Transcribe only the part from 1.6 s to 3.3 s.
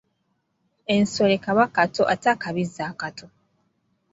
kato ate akabizzi akato?